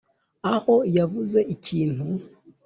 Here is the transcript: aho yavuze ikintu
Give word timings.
aho 0.53 0.75
yavuze 0.97 1.39
ikintu 1.55 2.05